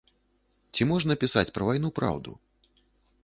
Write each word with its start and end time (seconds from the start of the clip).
Ці 0.73 0.87
можна 0.91 1.17
пісаць 1.23 1.53
пра 1.57 1.63
вайну 1.69 1.89
праўду? 1.99 2.31